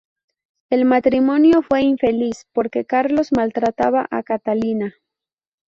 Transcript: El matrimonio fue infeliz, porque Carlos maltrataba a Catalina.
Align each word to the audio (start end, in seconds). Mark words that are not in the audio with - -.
El 0.71 0.85
matrimonio 0.85 1.61
fue 1.61 1.83
infeliz, 1.83 2.47
porque 2.53 2.85
Carlos 2.85 3.29
maltrataba 3.33 4.07
a 4.09 4.23
Catalina. 4.23 4.95